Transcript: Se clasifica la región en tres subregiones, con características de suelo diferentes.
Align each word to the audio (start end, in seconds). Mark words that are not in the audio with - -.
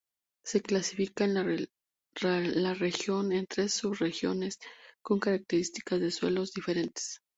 Se 0.43 0.61
clasifica 0.61 1.27
la 1.27 2.73
región 2.73 3.31
en 3.33 3.45
tres 3.45 3.75
subregiones, 3.75 4.57
con 5.03 5.19
características 5.19 5.99
de 6.01 6.09
suelo 6.09 6.43
diferentes. 6.43 7.21